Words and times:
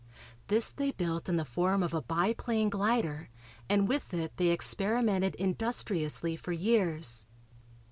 This 0.47 0.71
they 0.71 0.89
built 0.89 1.29
in 1.29 1.35
the 1.35 1.45
form 1.45 1.83
of 1.83 1.93
a 1.93 2.01
biplane 2.01 2.69
glider 2.71 3.29
and 3.69 3.87
with 3.87 4.15
it 4.15 4.35
they 4.37 4.47
experimented 4.47 5.35
industriously 5.35 6.35
for 6.35 6.53
years. 6.53 7.27